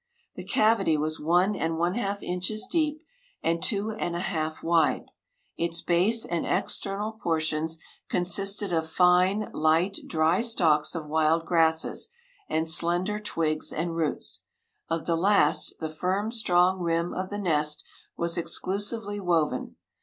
[0.33, 3.03] The cavity was one and one half inches deep
[3.43, 5.05] and two and a half wide.
[5.57, 7.77] Its base and external portions
[8.09, 12.09] consisted of fine, light dry stalks of wild grasses,
[12.49, 14.45] and slender twigs and roots.
[14.89, 17.83] Of the last the firm, strong rim of the nest
[18.17, 19.75] was exclusively woven.